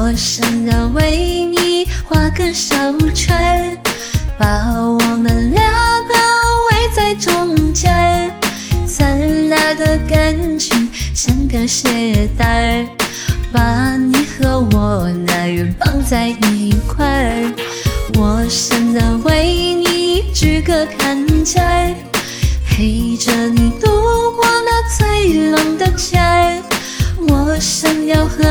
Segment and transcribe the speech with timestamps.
[0.00, 2.76] 我想要为你画个小
[3.12, 3.76] 圈，
[4.38, 4.46] 把
[4.80, 5.60] 我们俩
[6.02, 6.14] 包
[6.70, 8.32] 围在中间。
[8.86, 12.86] 咱俩的感情像个鞋带，
[13.52, 17.52] 把你和我男人绑在一块儿。
[18.14, 21.96] 我想要为你举个坎肩，
[22.64, 23.88] 陪着你度
[24.36, 26.62] 过那最冷的天。
[27.30, 28.44] 我想要和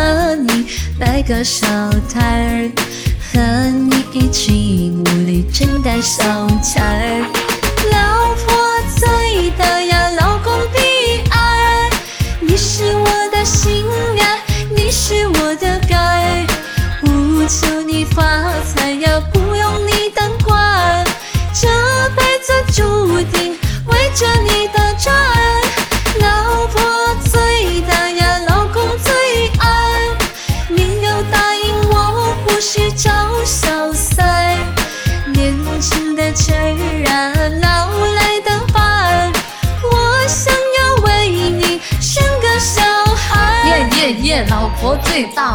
[1.00, 1.68] 摆个小
[2.12, 2.72] 摊儿，
[3.32, 3.40] 和
[3.70, 6.24] 你一起努力挣点小
[6.62, 7.26] 钱儿。
[7.92, 11.38] 老婆最大呀，老公第二。
[12.40, 13.86] 你是我的心
[14.18, 14.40] 呀，
[14.76, 16.48] 你是我的肝儿。
[17.02, 18.24] 不求你发
[18.64, 21.06] 财呀，不用你当官儿，
[21.54, 21.68] 这
[22.16, 24.57] 辈子注定围着你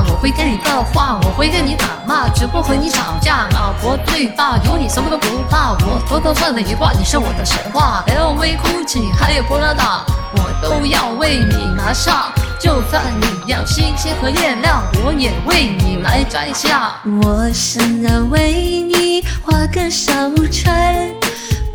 [0.08, 3.48] 我会跟你的话，我会跟你打骂，绝不和你吵架。
[3.52, 8.04] 老婆最大，有你什么都不怕，我偷偷算了一话，你是我的神话。
[8.06, 10.00] LV、GUCCI 还有 Prada，
[10.36, 12.32] 我都要为你拿下。
[12.58, 16.92] 就算你要星星和月亮，我也为你来摘下。
[17.22, 20.12] 我想要为你画个小
[20.50, 21.14] 圈儿，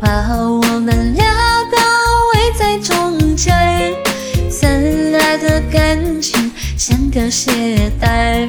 [0.00, 1.26] 把我们俩
[7.18, 8.48] 个鞋带，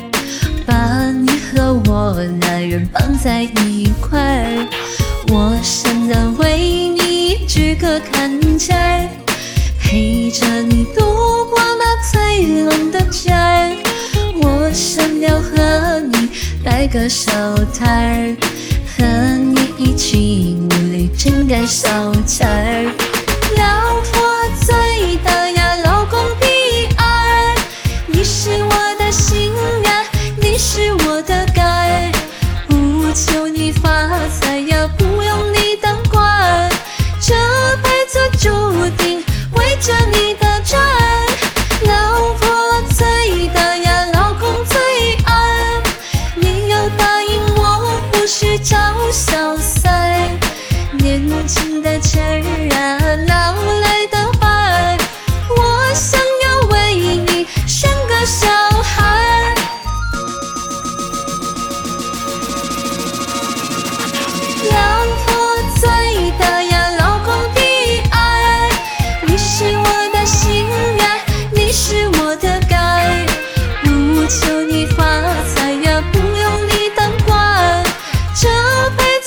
[0.64, 4.68] 把你和我男人绑在一块儿。
[5.30, 8.30] 我想要为你举个坎
[8.60, 9.10] 肩儿，
[9.82, 11.02] 陪着你度
[11.50, 13.76] 过那最冷的天儿。
[14.36, 16.30] 我想要和你
[16.64, 17.32] 摆个小
[17.74, 18.38] 摊儿，
[18.96, 19.04] 和
[19.36, 22.89] 你一起努力挣点小钱儿。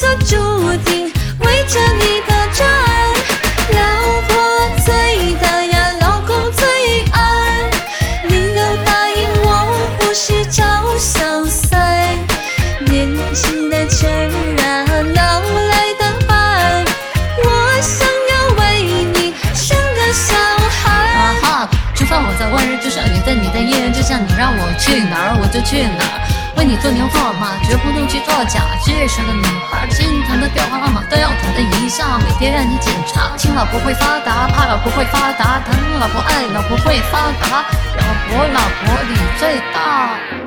[0.03, 0.35] 做注
[0.79, 2.67] 定围着你的转。
[3.71, 3.79] 老
[4.27, 4.35] 婆
[4.85, 7.71] 最大呀，老公最二。
[8.27, 10.65] 你要答应我，不许找
[10.99, 12.19] 小三。
[12.81, 14.13] 年轻的情儿
[14.65, 14.67] 啊，
[15.15, 15.41] 老
[15.71, 16.85] 来的伴。
[17.45, 17.47] 我
[17.81, 20.35] 想要为你生个小
[20.83, 20.91] 孩。
[21.15, 21.71] 啊哈！
[21.95, 24.19] 就算我在万人之上，也在你的一人之下。
[24.19, 26.32] 你让我去哪儿，我就去哪儿。
[26.57, 28.61] 为你做牛做马，绝不弄虚作假。
[28.83, 33.37] 街上的女孩，心疼的电话号码都要统的一下，每天让你检查。
[33.37, 37.65] 亲老婆会发达，怕老婆会发达，疼老婆爱老婆会发达。
[37.97, 40.42] 老婆，老婆你最大。